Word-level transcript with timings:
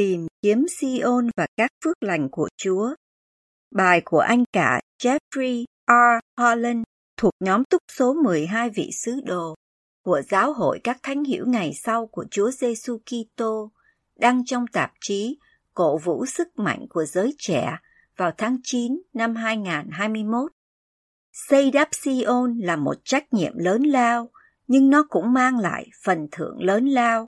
Tìm 0.00 0.26
kiếm 0.42 0.66
Sion 0.68 1.28
và 1.36 1.46
các 1.56 1.70
phước 1.84 2.02
lành 2.02 2.28
của 2.30 2.48
Chúa. 2.56 2.94
Bài 3.74 4.02
của 4.04 4.18
anh 4.18 4.44
cả 4.52 4.80
Jeffrey 5.02 5.64
R. 5.88 6.40
Holland 6.40 6.82
thuộc 7.16 7.32
nhóm 7.40 7.64
túc 7.64 7.82
số 7.96 8.14
12 8.14 8.70
vị 8.70 8.90
sứ 9.04 9.20
đồ 9.24 9.54
của 10.04 10.22
Giáo 10.28 10.52
hội 10.52 10.80
các 10.84 10.98
thánh 11.02 11.24
hiểu 11.24 11.44
ngày 11.46 11.72
sau 11.74 12.06
của 12.06 12.24
Chúa 12.30 12.50
Giêsu 12.50 12.98
Kitô 12.98 13.70
đăng 14.18 14.44
trong 14.44 14.66
tạp 14.66 14.92
chí 15.00 15.38
Cổ 15.74 15.98
vũ 15.98 16.26
sức 16.26 16.48
mạnh 16.56 16.86
của 16.90 17.04
giới 17.04 17.34
trẻ 17.38 17.76
vào 18.16 18.30
tháng 18.38 18.56
9 18.62 19.02
năm 19.12 19.36
2021. 19.36 20.52
Xây 21.32 21.70
đắp 21.70 21.88
Sion 21.92 22.58
là 22.58 22.76
một 22.76 22.96
trách 23.04 23.32
nhiệm 23.32 23.58
lớn 23.58 23.82
lao, 23.82 24.30
nhưng 24.66 24.90
nó 24.90 25.06
cũng 25.08 25.32
mang 25.32 25.58
lại 25.58 25.88
phần 26.04 26.28
thưởng 26.32 26.62
lớn 26.62 26.86
lao. 26.86 27.26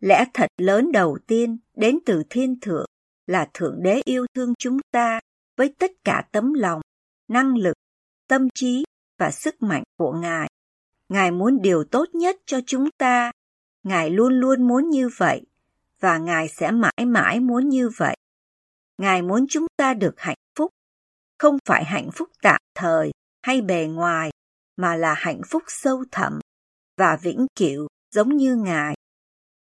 Lẽ 0.00 0.24
thật 0.34 0.46
lớn 0.58 0.92
đầu 0.92 1.18
tiên 1.26 1.58
đến 1.80 1.98
từ 2.06 2.22
thiên 2.30 2.60
thượng 2.60 2.86
là 3.26 3.48
Thượng 3.54 3.82
Đế 3.82 4.00
yêu 4.04 4.26
thương 4.34 4.54
chúng 4.58 4.78
ta 4.92 5.20
với 5.56 5.74
tất 5.78 5.90
cả 6.04 6.28
tấm 6.32 6.52
lòng, 6.52 6.80
năng 7.28 7.56
lực, 7.56 7.76
tâm 8.28 8.48
trí 8.54 8.84
và 9.18 9.30
sức 9.30 9.62
mạnh 9.62 9.82
của 9.98 10.12
Ngài. 10.12 10.48
Ngài 11.08 11.30
muốn 11.30 11.62
điều 11.62 11.84
tốt 11.84 12.08
nhất 12.12 12.36
cho 12.46 12.60
chúng 12.66 12.88
ta. 12.98 13.32
Ngài 13.82 14.10
luôn 14.10 14.32
luôn 14.32 14.68
muốn 14.68 14.90
như 14.90 15.08
vậy 15.16 15.42
và 16.00 16.18
Ngài 16.18 16.48
sẽ 16.48 16.70
mãi 16.70 17.06
mãi 17.06 17.40
muốn 17.40 17.68
như 17.68 17.90
vậy. 17.96 18.16
Ngài 18.98 19.22
muốn 19.22 19.46
chúng 19.48 19.66
ta 19.76 19.94
được 19.94 20.14
hạnh 20.16 20.38
phúc, 20.58 20.70
không 21.38 21.58
phải 21.64 21.84
hạnh 21.84 22.10
phúc 22.12 22.28
tạm 22.42 22.60
thời 22.74 23.10
hay 23.42 23.60
bề 23.60 23.86
ngoài, 23.86 24.30
mà 24.76 24.96
là 24.96 25.14
hạnh 25.14 25.40
phúc 25.50 25.62
sâu 25.66 26.04
thẳm 26.12 26.38
và 26.96 27.18
vĩnh 27.22 27.46
cửu 27.58 27.86
giống 28.14 28.36
như 28.36 28.56
Ngài. 28.56 28.94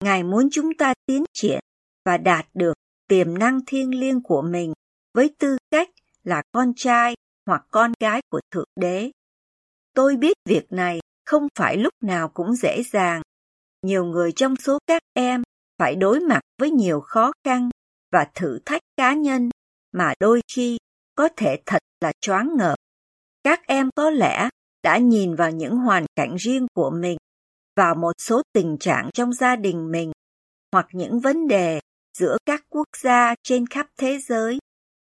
Ngài 0.05 0.23
muốn 0.23 0.49
chúng 0.53 0.71
ta 0.79 0.95
tiến 1.07 1.25
triển 1.33 1.61
và 2.05 2.17
đạt 2.17 2.47
được 2.55 2.75
tiềm 3.09 3.39
năng 3.39 3.61
thiêng 3.67 4.01
liêng 4.01 4.23
của 4.23 4.43
mình 4.43 4.73
với 5.15 5.35
tư 5.39 5.57
cách 5.71 5.89
là 6.25 6.43
con 6.53 6.73
trai 6.77 7.15
hoặc 7.47 7.67
con 7.71 7.93
gái 8.01 8.23
của 8.31 8.41
Thượng 8.51 8.69
Đế. 8.81 9.11
Tôi 9.95 10.17
biết 10.17 10.37
việc 10.45 10.73
này 10.73 11.01
không 11.27 11.49
phải 11.59 11.77
lúc 11.77 11.93
nào 12.03 12.29
cũng 12.29 12.55
dễ 12.55 12.83
dàng. 12.83 13.23
Nhiều 13.83 14.05
người 14.05 14.33
trong 14.33 14.57
số 14.57 14.79
các 14.87 15.03
em 15.13 15.43
phải 15.79 15.97
đối 15.97 16.21
mặt 16.21 16.41
với 16.59 16.71
nhiều 16.71 17.01
khó 17.01 17.33
khăn 17.45 17.71
và 18.13 18.27
thử 18.35 18.59
thách 18.67 18.83
cá 18.97 19.15
nhân 19.15 19.51
mà 19.93 20.15
đôi 20.21 20.41
khi 20.55 20.79
có 21.15 21.29
thể 21.37 21.63
thật 21.67 21.79
là 22.01 22.13
choáng 22.21 22.57
ngợp. 22.57 22.77
Các 23.45 23.67
em 23.67 23.91
có 23.97 24.11
lẽ 24.11 24.49
đã 24.83 24.99
nhìn 24.99 25.35
vào 25.35 25.51
những 25.51 25.77
hoàn 25.77 26.07
cảnh 26.17 26.37
riêng 26.37 26.67
của 26.75 26.91
mình, 26.91 27.17
vào 27.77 27.95
một 27.95 28.13
số 28.19 28.43
tình 28.53 28.77
trạng 28.81 29.11
trong 29.15 29.33
gia 29.33 29.57
đình 29.57 29.91
mình 29.91 30.13
hoặc 30.73 30.87
những 30.93 31.21
vấn 31.21 31.49
đề 31.49 31.81
giữa 32.19 32.37
các 32.47 32.65
quốc 32.69 32.89
gia 33.03 33.35
trên 33.43 33.67
khắp 33.67 33.87
thế 33.97 34.19
giới 34.19 34.59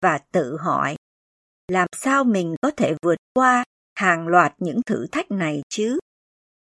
và 0.02 0.18
tự 0.32 0.56
hỏi 0.56 0.96
làm 1.68 1.88
sao 1.96 2.24
mình 2.24 2.56
có 2.62 2.70
thể 2.70 2.94
vượt 3.02 3.18
qua 3.34 3.64
hàng 3.94 4.28
loạt 4.28 4.54
những 4.58 4.82
thử 4.86 5.06
thách 5.12 5.30
này 5.30 5.62
chứ 5.68 5.98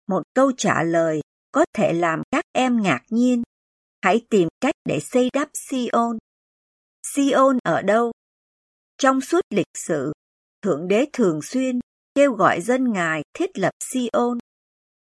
một 0.07 0.23
câu 0.35 0.53
trả 0.53 0.83
lời 0.83 1.21
có 1.53 1.65
thể 1.73 1.93
làm 1.93 2.23
các 2.31 2.45
em 2.53 2.83
ngạc 2.83 3.03
nhiên 3.11 3.43
hãy 4.03 4.27
tìm 4.31 4.49
cách 4.61 4.75
để 4.85 5.01
xây 5.01 5.31
đắp 5.33 5.49
Sion. 5.55 6.19
Sion 7.03 7.59
ở 7.63 7.83
đâu? 7.83 8.13
Trong 8.99 9.21
suốt 9.21 9.41
lịch 9.51 9.67
sử, 9.75 10.13
Thượng 10.63 10.89
Đế 10.89 11.07
thường 11.13 11.43
xuyên 11.43 11.81
kêu 12.15 12.33
gọi 12.33 12.61
dân 12.61 12.93
Ngài 12.93 13.23
thiết 13.35 13.59
lập 13.59 13.73
Sion 13.81 14.39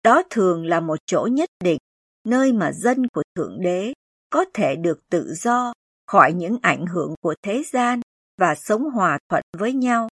đó 0.03 0.24
thường 0.30 0.66
là 0.66 0.80
một 0.80 1.00
chỗ 1.06 1.28
nhất 1.31 1.50
định, 1.63 1.78
nơi 2.24 2.53
mà 2.53 2.72
dân 2.72 3.08
của 3.08 3.24
Thượng 3.36 3.62
Đế 3.62 3.94
có 4.31 4.46
thể 4.53 4.75
được 4.75 5.09
tự 5.09 5.34
do 5.34 5.74
khỏi 6.08 6.34
những 6.34 6.58
ảnh 6.62 6.86
hưởng 6.86 7.16
của 7.22 7.36
thế 7.42 7.64
gian 7.72 8.00
và 8.38 8.56
sống 8.56 8.90
hòa 8.90 9.19
thuận 9.30 9.44
với 9.58 9.74
nhau. 9.74 10.09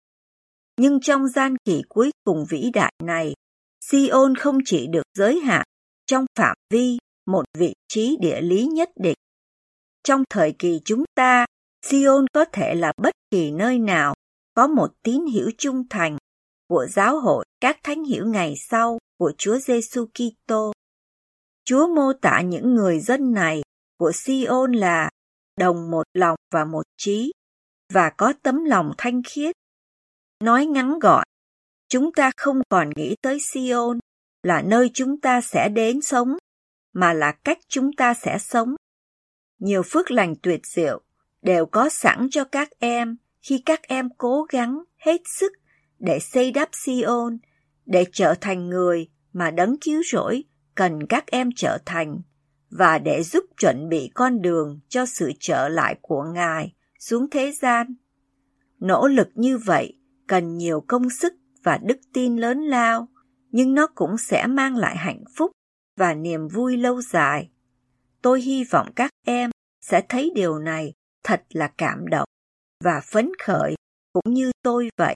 Nhưng 0.81 1.01
trong 1.01 1.29
gian 1.29 1.57
kỳ 1.65 1.83
cuối 1.89 2.11
cùng 2.25 2.45
vĩ 2.51 2.71
đại 2.75 2.93
này, 3.03 3.35
Sion 3.81 4.35
không 4.35 4.59
chỉ 4.65 4.87
được 4.87 5.03
giới 5.15 5.41
hạn 5.41 5.67
trong 6.07 6.27
phạm 6.39 6.57
vi 6.71 6.99
một 7.27 7.45
vị 7.59 7.75
trí 7.89 8.17
địa 8.21 8.41
lý 8.41 8.67
nhất 8.67 8.91
định. 8.97 9.17
Trong 10.05 10.25
thời 10.31 10.55
kỳ 10.59 10.81
chúng 10.85 11.05
ta, 11.15 11.47
Sion 11.87 12.27
có 12.33 12.45
thể 12.45 12.75
là 12.75 12.93
bất 13.03 13.15
kỳ 13.31 13.51
nơi 13.51 13.79
nào 13.79 14.15
có 14.55 14.67
một 14.67 14.91
tín 15.03 15.21
hữu 15.35 15.51
trung 15.59 15.89
thành 15.91 16.19
của 16.69 16.87
giáo 16.87 17.21
hội 17.21 17.45
các 17.61 17.79
thánh 17.83 18.05
hiểu 18.05 18.27
ngày 18.27 18.55
sau 18.57 18.99
của 19.19 19.33
Chúa 19.39 19.59
Giêsu 19.59 20.07
Kitô. 20.07 20.73
Chúa 21.65 21.89
mô 21.95 22.13
tả 22.13 22.41
những 22.41 22.75
người 22.75 23.01
dân 23.01 23.33
này 23.33 23.63
của 23.99 24.13
Sion 24.15 24.73
là 24.73 25.11
đồng 25.57 25.91
một 25.91 26.03
lòng 26.15 26.37
và 26.53 26.65
một 26.65 26.83
trí 26.97 27.33
và 27.93 28.11
có 28.11 28.33
tấm 28.43 28.65
lòng 28.65 28.93
thanh 28.99 29.23
khiết. 29.23 29.57
Nói 30.41 30.67
ngắn 30.67 30.99
gọn, 30.99 31.25
chúng 31.89 32.13
ta 32.13 32.31
không 32.37 32.61
còn 32.69 32.91
nghĩ 32.97 33.17
tới 33.23 33.39
Sion 33.41 33.99
là 34.43 34.63
nơi 34.63 34.91
chúng 34.95 35.21
ta 35.21 35.41
sẽ 35.41 35.69
đến 35.69 36.01
sống, 36.03 36.37
mà 36.93 37.13
là 37.13 37.33
cách 37.33 37.59
chúng 37.69 37.93
ta 37.93 38.15
sẽ 38.15 38.39
sống. 38.39 38.75
Nhiều 39.59 39.83
phước 39.83 40.11
lành 40.11 40.35
tuyệt 40.43 40.67
diệu 40.67 41.01
đều 41.43 41.67
có 41.67 41.89
sẵn 41.89 42.29
cho 42.31 42.45
các 42.45 42.69
em 42.79 43.17
khi 43.43 43.63
các 43.67 43.83
em 43.83 44.09
cố 44.19 44.43
gắng 44.43 44.83
hết 44.97 45.21
sức 45.25 45.53
để 45.99 46.19
xây 46.21 46.53
đắp 46.53 46.69
Sion 46.73 47.39
để 47.87 48.05
trở 48.13 48.35
thành 48.41 48.69
người 48.69 49.09
mà 49.33 49.51
đấng 49.51 49.77
cứu 49.81 50.03
rỗi 50.13 50.45
cần 50.75 51.07
các 51.09 51.27
em 51.27 51.51
trở 51.57 51.79
thành 51.87 52.21
và 52.71 52.99
để 52.99 53.23
giúp 53.23 53.45
chuẩn 53.61 53.89
bị 53.89 54.11
con 54.15 54.43
đường 54.43 54.81
cho 54.89 55.07
sự 55.07 55.33
trở 55.41 55.69
lại 55.69 55.97
của 56.03 56.25
Ngài 56.25 56.75
xuống 56.99 57.31
thế 57.31 57.53
gian. 57.53 57.95
Nỗ 58.81 59.09
lực 59.09 59.29
như 59.35 59.59
vậy 59.59 59.99
cần 60.27 60.57
nhiều 60.57 60.85
công 60.89 61.11
sức 61.11 61.33
và 61.63 61.79
đức 61.83 61.99
tin 62.13 62.37
lớn 62.37 62.61
lao, 62.61 63.09
nhưng 63.51 63.75
nó 63.75 63.87
cũng 63.95 64.19
sẽ 64.19 64.47
mang 64.47 64.77
lại 64.77 64.97
hạnh 64.97 65.25
phúc 65.37 65.51
và 65.97 66.15
niềm 66.15 66.49
vui 66.49 66.77
lâu 66.77 67.03
dài. 67.03 67.51
Tôi 68.23 68.41
hy 68.41 68.65
vọng 68.65 68.93
các 68.97 69.11
em 69.27 69.51
sẽ 69.81 70.03
thấy 70.09 70.33
điều 70.35 70.59
này 70.59 70.93
thật 71.25 71.43
là 71.51 71.73
cảm 71.79 72.07
động 72.07 72.29
và 72.85 73.01
phấn 73.05 73.33
khởi 73.43 73.75
cũng 74.13 74.35
như 74.35 74.51
tôi 74.63 74.89
vậy. 74.97 75.15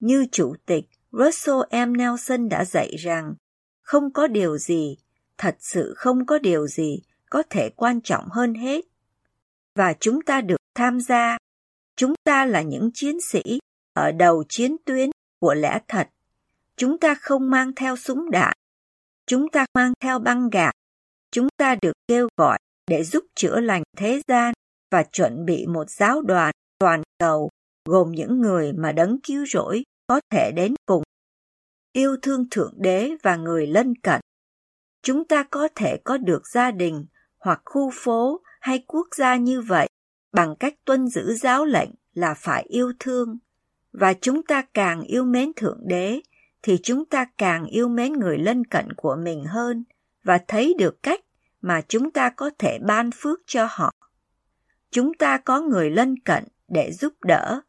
Như 0.00 0.26
chủ 0.32 0.54
tịch 0.66 0.84
Russell 1.12 1.86
M. 1.88 1.92
Nelson 1.92 2.48
đã 2.48 2.64
dạy 2.64 2.96
rằng 2.96 3.34
không 3.82 4.12
có 4.12 4.26
điều 4.26 4.58
gì, 4.58 4.96
thật 5.40 5.56
sự 5.58 5.94
không 5.96 6.26
có 6.26 6.38
điều 6.38 6.66
gì 6.66 7.02
có 7.30 7.42
thể 7.50 7.70
quan 7.76 8.00
trọng 8.00 8.28
hơn 8.30 8.54
hết. 8.54 8.84
Và 9.74 9.92
chúng 10.00 10.22
ta 10.22 10.40
được 10.40 10.56
tham 10.74 11.00
gia, 11.00 11.38
chúng 11.96 12.14
ta 12.24 12.46
là 12.46 12.62
những 12.62 12.90
chiến 12.94 13.20
sĩ 13.20 13.42
ở 13.94 14.12
đầu 14.12 14.44
chiến 14.48 14.76
tuyến 14.84 15.10
của 15.38 15.54
lẽ 15.54 15.80
thật. 15.88 16.08
Chúng 16.76 16.98
ta 16.98 17.14
không 17.14 17.50
mang 17.50 17.74
theo 17.74 17.96
súng 17.96 18.30
đạn, 18.30 18.56
chúng 19.26 19.48
ta 19.48 19.66
mang 19.74 19.92
theo 20.00 20.18
băng 20.18 20.50
gạc. 20.50 20.74
Chúng 21.30 21.48
ta 21.56 21.76
được 21.82 21.92
kêu 22.08 22.28
gọi 22.36 22.58
để 22.86 23.04
giúp 23.04 23.24
chữa 23.34 23.60
lành 23.60 23.82
thế 23.96 24.22
gian 24.28 24.54
và 24.90 25.02
chuẩn 25.02 25.44
bị 25.44 25.66
một 25.66 25.90
giáo 25.90 26.22
đoàn 26.22 26.54
toàn 26.78 27.02
cầu 27.18 27.50
gồm 27.84 28.12
những 28.12 28.40
người 28.40 28.72
mà 28.72 28.92
đấng 28.92 29.20
cứu 29.20 29.46
rỗi 29.46 29.82
có 30.06 30.20
thể 30.30 30.52
đến 30.52 30.74
cùng. 30.86 31.02
Yêu 31.92 32.16
thương 32.22 32.50
Thượng 32.50 32.74
Đế 32.76 33.10
và 33.22 33.36
người 33.36 33.66
lân 33.66 33.94
cận. 33.94 34.20
Chúng 35.10 35.24
ta 35.24 35.42
có 35.42 35.68
thể 35.74 35.96
có 36.04 36.18
được 36.18 36.42
gia 36.46 36.70
đình 36.70 37.06
hoặc 37.38 37.62
khu 37.64 37.90
phố 37.94 38.40
hay 38.60 38.84
quốc 38.86 39.08
gia 39.16 39.36
như 39.36 39.60
vậy 39.60 39.88
bằng 40.32 40.56
cách 40.56 40.74
tuân 40.84 41.08
giữ 41.08 41.34
giáo 41.34 41.64
lệnh 41.64 41.90
là 42.12 42.34
phải 42.34 42.62
yêu 42.62 42.92
thương. 42.98 43.38
Và 43.92 44.14
chúng 44.20 44.42
ta 44.42 44.62
càng 44.74 45.02
yêu 45.02 45.24
mến 45.24 45.52
Thượng 45.56 45.80
Đế, 45.86 46.20
thì 46.62 46.78
chúng 46.82 47.04
ta 47.04 47.24
càng 47.38 47.64
yêu 47.64 47.88
mến 47.88 48.12
người 48.12 48.38
lân 48.38 48.64
cận 48.64 48.92
của 48.96 49.16
mình 49.16 49.44
hơn 49.44 49.84
và 50.24 50.38
thấy 50.48 50.74
được 50.78 51.02
cách 51.02 51.20
mà 51.60 51.82
chúng 51.88 52.10
ta 52.10 52.30
có 52.30 52.50
thể 52.58 52.78
ban 52.78 53.10
phước 53.10 53.40
cho 53.46 53.68
họ. 53.70 53.92
Chúng 54.90 55.14
ta 55.14 55.38
có 55.38 55.60
người 55.60 55.90
lân 55.90 56.18
cận 56.18 56.44
để 56.68 56.92
giúp 56.92 57.12
đỡ, 57.24 57.60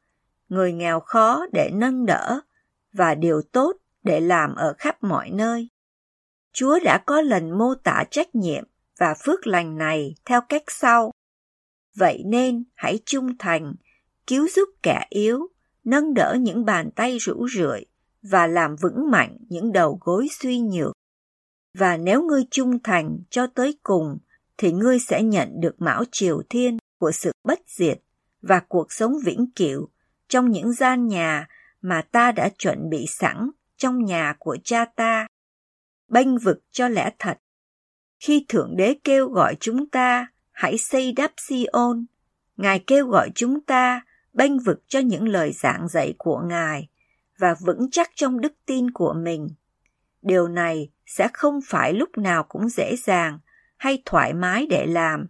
người 0.49 0.73
nghèo 0.73 0.99
khó 0.99 1.45
để 1.53 1.69
nâng 1.73 2.05
đỡ 2.05 2.41
và 2.93 3.15
điều 3.15 3.41
tốt 3.51 3.77
để 4.03 4.19
làm 4.19 4.55
ở 4.55 4.73
khắp 4.77 5.03
mọi 5.03 5.29
nơi. 5.29 5.69
Chúa 6.53 6.79
đã 6.83 6.97
có 7.05 7.21
lần 7.21 7.57
mô 7.57 7.75
tả 7.75 8.03
trách 8.11 8.35
nhiệm 8.35 8.63
và 8.99 9.15
phước 9.23 9.47
lành 9.47 9.77
này 9.77 10.15
theo 10.25 10.41
cách 10.49 10.63
sau. 10.67 11.11
Vậy 11.95 12.23
nên 12.25 12.63
hãy 12.73 12.99
trung 13.05 13.37
thành, 13.39 13.73
cứu 14.27 14.47
giúp 14.47 14.69
kẻ 14.83 15.05
yếu, 15.09 15.47
nâng 15.83 16.13
đỡ 16.13 16.37
những 16.39 16.65
bàn 16.65 16.91
tay 16.95 17.17
rũ 17.17 17.47
rượi 17.55 17.85
và 18.21 18.47
làm 18.47 18.75
vững 18.75 19.11
mạnh 19.11 19.37
những 19.49 19.71
đầu 19.71 19.97
gối 20.01 20.27
suy 20.39 20.59
nhược. 20.59 20.93
Và 21.77 21.97
nếu 21.97 22.23
ngươi 22.23 22.43
trung 22.51 22.83
thành 22.83 23.19
cho 23.29 23.47
tới 23.47 23.79
cùng, 23.83 24.17
thì 24.57 24.71
ngươi 24.71 24.99
sẽ 24.99 25.23
nhận 25.23 25.61
được 25.61 25.81
mão 25.81 26.03
triều 26.11 26.41
thiên 26.49 26.77
của 26.99 27.11
sự 27.11 27.31
bất 27.43 27.59
diệt 27.67 28.01
và 28.41 28.59
cuộc 28.59 28.91
sống 28.91 29.13
vĩnh 29.25 29.51
cửu 29.55 29.89
trong 30.27 30.51
những 30.51 30.73
gian 30.73 31.07
nhà 31.07 31.47
mà 31.81 32.01
ta 32.11 32.31
đã 32.31 32.49
chuẩn 32.57 32.89
bị 32.89 33.05
sẵn 33.07 33.51
trong 33.77 34.05
nhà 34.05 34.35
của 34.39 34.57
cha 34.63 34.85
ta. 34.85 35.27
Bênh 36.11 36.37
vực 36.37 36.59
cho 36.71 36.87
lẽ 36.87 37.11
thật. 37.19 37.37
Khi 38.19 38.45
Thượng 38.49 38.77
Đế 38.77 38.95
kêu 39.03 39.29
gọi 39.29 39.55
chúng 39.59 39.89
ta, 39.89 40.27
hãy 40.51 40.77
xây 40.77 41.11
đắp 41.11 41.31
Sion. 41.37 42.05
Ngài 42.57 42.83
kêu 42.87 43.07
gọi 43.07 43.29
chúng 43.35 43.61
ta 43.61 44.01
bênh 44.33 44.59
vực 44.59 44.83
cho 44.87 44.99
những 44.99 45.27
lời 45.27 45.51
giảng 45.51 45.87
dạy 45.87 46.13
của 46.17 46.39
Ngài 46.39 46.89
và 47.37 47.55
vững 47.65 47.91
chắc 47.91 48.11
trong 48.15 48.41
đức 48.41 48.53
tin 48.65 48.91
của 48.91 49.13
mình. 49.13 49.49
Điều 50.21 50.47
này 50.47 50.89
sẽ 51.05 51.27
không 51.33 51.59
phải 51.67 51.93
lúc 51.93 52.17
nào 52.17 52.43
cũng 52.43 52.69
dễ 52.69 52.95
dàng 52.95 53.39
hay 53.77 54.01
thoải 54.05 54.33
mái 54.33 54.67
để 54.69 54.85
làm, 54.85 55.25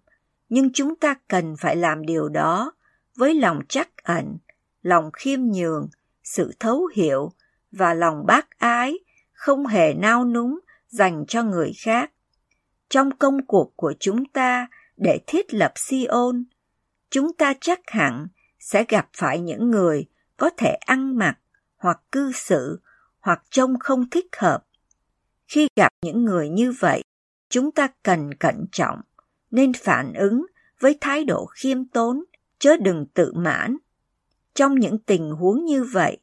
nhưng 0.49 0.73
chúng 0.73 0.95
ta 0.95 1.15
cần 1.27 1.55
phải 1.59 1.75
làm 1.75 2.05
điều 2.05 2.29
đó 2.29 2.73
với 3.17 3.33
lòng 3.33 3.59
chắc 3.69 3.89
ẩn, 4.03 4.37
lòng 4.81 5.09
khiêm 5.13 5.39
nhường, 5.41 5.89
sự 6.23 6.53
thấu 6.59 6.89
hiểu 6.95 7.31
và 7.71 7.93
lòng 7.93 8.25
bác 8.25 8.57
ái, 8.57 8.99
không 9.33 9.67
hề 9.67 9.93
nao 9.93 10.25
núng 10.25 10.59
dành 10.91 11.25
cho 11.27 11.43
người 11.43 11.71
khác. 11.77 12.11
Trong 12.89 13.11
công 13.17 13.45
cuộc 13.45 13.73
của 13.75 13.93
chúng 13.99 14.25
ta 14.25 14.67
để 14.97 15.19
thiết 15.27 15.53
lập 15.53 15.73
Sion, 15.75 16.43
chúng 17.09 17.33
ta 17.33 17.53
chắc 17.61 17.79
hẳn 17.87 18.27
sẽ 18.59 18.85
gặp 18.89 19.09
phải 19.13 19.39
những 19.39 19.71
người 19.71 20.05
có 20.37 20.49
thể 20.57 20.71
ăn 20.71 21.17
mặc 21.17 21.37
hoặc 21.77 22.01
cư 22.11 22.31
xử 22.31 22.79
hoặc 23.19 23.43
trông 23.49 23.79
không 23.79 24.09
thích 24.09 24.27
hợp. 24.37 24.65
Khi 25.47 25.67
gặp 25.75 25.89
những 26.01 26.25
người 26.25 26.49
như 26.49 26.73
vậy, 26.79 27.03
chúng 27.49 27.71
ta 27.71 27.87
cần 28.03 28.33
cẩn 28.33 28.65
trọng, 28.71 29.01
nên 29.51 29.73
phản 29.73 30.13
ứng 30.13 30.45
với 30.79 30.97
thái 31.01 31.23
độ 31.23 31.45
khiêm 31.45 31.85
tốn, 31.85 32.23
chớ 32.59 32.77
đừng 32.77 33.05
tự 33.13 33.33
mãn. 33.35 33.77
Trong 34.53 34.79
những 34.79 34.97
tình 34.97 35.31
huống 35.31 35.65
như 35.65 35.83
vậy, 35.83 36.17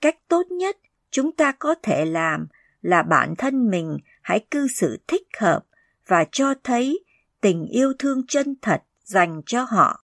cách 0.00 0.16
tốt 0.28 0.46
nhất 0.50 0.76
chúng 1.10 1.32
ta 1.32 1.52
có 1.52 1.74
thể 1.82 2.04
làm 2.04 2.46
là 2.82 3.02
bản 3.02 3.34
thân 3.38 3.70
mình 3.70 3.96
hãy 4.24 4.46
cư 4.50 4.68
xử 4.68 4.98
thích 5.08 5.26
hợp 5.38 5.64
và 6.06 6.24
cho 6.32 6.54
thấy 6.64 7.04
tình 7.40 7.66
yêu 7.66 7.92
thương 7.98 8.26
chân 8.28 8.54
thật 8.62 8.82
dành 9.04 9.42
cho 9.46 9.62
họ. 9.62 10.04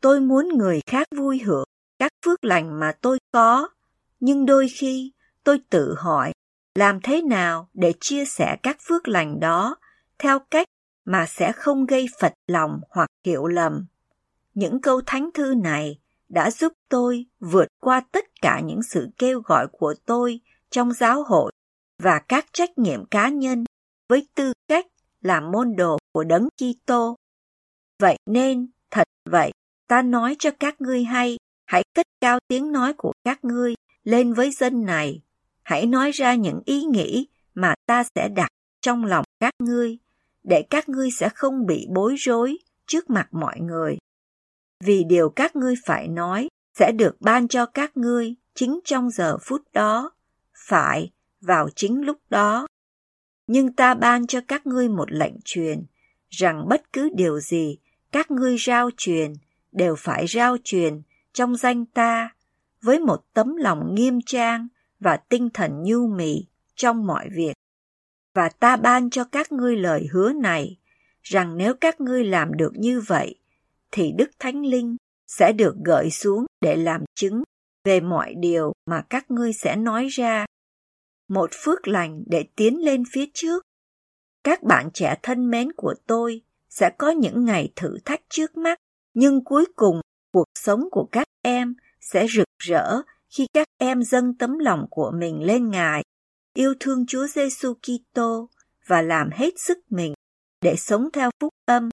Tôi 0.00 0.20
muốn 0.20 0.48
người 0.48 0.80
khác 0.86 1.06
vui 1.16 1.38
hưởng 1.38 1.64
các 1.98 2.12
phước 2.24 2.44
lành 2.44 2.80
mà 2.80 2.92
tôi 3.00 3.18
có, 3.32 3.68
nhưng 4.20 4.46
đôi 4.46 4.68
khi 4.68 5.12
tôi 5.44 5.60
tự 5.70 5.94
hỏi 5.98 6.32
làm 6.74 7.00
thế 7.02 7.22
nào 7.22 7.68
để 7.74 7.92
chia 8.00 8.24
sẻ 8.24 8.56
các 8.62 8.76
phước 8.80 9.08
lành 9.08 9.40
đó 9.40 9.76
theo 10.18 10.38
cách 10.38 10.68
mà 11.04 11.26
sẽ 11.26 11.52
không 11.52 11.86
gây 11.86 12.06
phật 12.20 12.34
lòng 12.46 12.80
hoặc 12.90 13.08
hiểu 13.24 13.46
lầm. 13.46 13.86
Những 14.54 14.80
câu 14.80 15.00
thánh 15.06 15.30
thư 15.34 15.54
này 15.54 15.98
đã 16.28 16.50
giúp 16.50 16.72
tôi 16.88 17.26
vượt 17.40 17.66
qua 17.80 18.02
tất 18.12 18.24
cả 18.42 18.60
những 18.60 18.82
sự 18.82 19.08
kêu 19.18 19.40
gọi 19.40 19.66
của 19.72 19.94
tôi 20.06 20.40
trong 20.70 20.92
giáo 20.92 21.24
hội 21.24 21.52
và 22.02 22.18
các 22.28 22.46
trách 22.52 22.78
nhiệm 22.78 23.04
cá 23.04 23.28
nhân 23.28 23.64
với 24.08 24.28
tư 24.34 24.52
cách 24.68 24.86
là 25.20 25.40
môn 25.40 25.76
đồ 25.76 25.98
của 26.12 26.24
đấng 26.24 26.48
Kitô. 26.56 27.16
Vậy 27.98 28.16
nên, 28.26 28.70
thật 28.90 29.08
vậy, 29.30 29.52
ta 29.88 30.02
nói 30.02 30.36
cho 30.38 30.50
các 30.60 30.80
ngươi 30.80 31.04
hay, 31.04 31.36
hãy 31.66 31.82
cất 31.94 32.06
cao 32.20 32.38
tiếng 32.48 32.72
nói 32.72 32.92
của 32.92 33.12
các 33.24 33.44
ngươi 33.44 33.74
lên 34.04 34.32
với 34.32 34.50
dân 34.50 34.84
này. 34.84 35.22
Hãy 35.62 35.86
nói 35.86 36.10
ra 36.10 36.34
những 36.34 36.60
ý 36.64 36.82
nghĩ 36.82 37.28
mà 37.54 37.74
ta 37.86 38.02
sẽ 38.16 38.28
đặt 38.28 38.48
trong 38.82 39.04
lòng 39.04 39.24
các 39.40 39.54
ngươi, 39.58 39.98
để 40.42 40.62
các 40.70 40.88
ngươi 40.88 41.10
sẽ 41.10 41.28
không 41.28 41.66
bị 41.66 41.86
bối 41.90 42.14
rối 42.18 42.58
trước 42.86 43.10
mặt 43.10 43.28
mọi 43.30 43.60
người. 43.60 43.98
Vì 44.84 45.04
điều 45.04 45.30
các 45.30 45.56
ngươi 45.56 45.74
phải 45.86 46.08
nói 46.08 46.48
sẽ 46.78 46.92
được 46.92 47.20
ban 47.20 47.48
cho 47.48 47.66
các 47.66 47.96
ngươi 47.96 48.34
chính 48.54 48.80
trong 48.84 49.10
giờ 49.10 49.38
phút 49.42 49.62
đó, 49.72 50.10
phải 50.68 51.10
vào 51.40 51.68
chính 51.76 52.06
lúc 52.06 52.18
đó. 52.30 52.66
Nhưng 53.46 53.72
ta 53.72 53.94
ban 53.94 54.26
cho 54.26 54.40
các 54.48 54.66
ngươi 54.66 54.88
một 54.88 55.12
lệnh 55.12 55.34
truyền, 55.44 55.84
rằng 56.28 56.68
bất 56.68 56.92
cứ 56.92 57.10
điều 57.14 57.40
gì 57.40 57.78
các 58.12 58.30
ngươi 58.30 58.56
giao 58.58 58.90
truyền 58.96 59.32
đều 59.72 59.94
phải 59.98 60.26
giao 60.26 60.56
truyền 60.64 61.02
trong 61.32 61.56
danh 61.56 61.86
ta 61.86 62.30
với 62.82 62.98
một 62.98 63.24
tấm 63.32 63.56
lòng 63.56 63.94
nghiêm 63.94 64.18
trang 64.26 64.68
và 65.00 65.16
tinh 65.16 65.48
thần 65.54 65.82
nhu 65.82 66.06
mì 66.06 66.46
trong 66.74 67.06
mọi 67.06 67.28
việc. 67.32 67.52
Và 68.34 68.48
ta 68.48 68.76
ban 68.76 69.10
cho 69.10 69.24
các 69.24 69.52
ngươi 69.52 69.76
lời 69.76 70.08
hứa 70.12 70.32
này, 70.32 70.76
rằng 71.22 71.56
nếu 71.56 71.74
các 71.74 72.00
ngươi 72.00 72.24
làm 72.24 72.56
được 72.56 72.72
như 72.76 73.00
vậy, 73.00 73.40
thì 73.92 74.12
Đức 74.16 74.30
Thánh 74.38 74.66
Linh 74.66 74.96
sẽ 75.26 75.52
được 75.52 75.74
gợi 75.84 76.10
xuống 76.10 76.46
để 76.60 76.76
làm 76.76 77.04
chứng 77.14 77.42
về 77.84 78.00
mọi 78.00 78.34
điều 78.34 78.72
mà 78.86 79.02
các 79.10 79.30
ngươi 79.30 79.52
sẽ 79.52 79.76
nói 79.76 80.06
ra. 80.06 80.46
Một 81.30 81.50
phước 81.52 81.88
lành 81.88 82.24
để 82.26 82.44
tiến 82.56 82.84
lên 82.84 83.02
phía 83.12 83.24
trước. 83.34 83.66
Các 84.44 84.62
bạn 84.62 84.90
trẻ 84.94 85.18
thân 85.22 85.50
mến 85.50 85.72
của 85.72 85.94
tôi 86.06 86.42
sẽ 86.68 86.90
có 86.98 87.10
những 87.10 87.44
ngày 87.44 87.72
thử 87.76 87.98
thách 88.04 88.20
trước 88.28 88.56
mắt, 88.56 88.78
nhưng 89.14 89.44
cuối 89.44 89.64
cùng 89.76 90.00
cuộc 90.32 90.44
sống 90.54 90.88
của 90.90 91.08
các 91.12 91.26
em 91.42 91.74
sẽ 92.00 92.26
rực 92.26 92.46
rỡ 92.58 93.02
khi 93.28 93.46
các 93.52 93.66
em 93.78 94.02
dâng 94.02 94.34
tấm 94.38 94.58
lòng 94.58 94.86
của 94.90 95.12
mình 95.14 95.42
lên 95.42 95.70
Ngài, 95.70 96.02
yêu 96.54 96.74
thương 96.80 97.06
Chúa 97.06 97.26
Giêsu 97.26 97.74
Kitô 97.74 98.48
và 98.86 99.02
làm 99.02 99.30
hết 99.32 99.54
sức 99.56 99.78
mình 99.90 100.14
để 100.60 100.76
sống 100.76 101.08
theo 101.12 101.30
phúc 101.40 101.54
âm. 101.66 101.88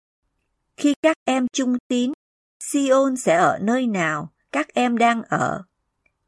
Khi 0.78 0.94
các 1.02 1.18
em 1.26 1.48
trung 1.54 1.78
tín, 1.88 2.12
Sion 2.64 3.16
sẽ 3.18 3.36
ở 3.36 3.60
nơi 3.62 3.88
nào 3.88 4.34
các 4.52 4.68
em 4.74 4.98
đang 4.98 5.22
ở. 5.24 5.64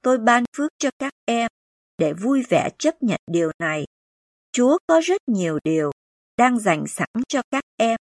Tôi 0.02 0.18
ban 0.18 0.44
phước 0.58 0.72
cho 0.78 0.90
các 1.00 1.14
em 1.26 1.48
để 2.00 2.14
vui 2.14 2.44
vẻ 2.50 2.70
chấp 2.78 3.04
nhận 3.04 3.20
điều 3.32 3.52
này. 3.60 3.86
Chúa 4.52 4.78
có 4.88 5.02
rất 5.04 5.22
nhiều 5.28 5.60
điều 5.64 5.92
đang 6.38 6.60
dành 6.60 6.88
sẵn 6.88 7.10
cho 7.28 7.42
các 7.52 7.64
em. 7.78 8.00